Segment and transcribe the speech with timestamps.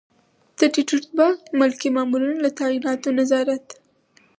[0.57, 1.27] د ټیټ رتبه
[1.59, 3.65] ملکي مامورینو له تعیناتو نظارت.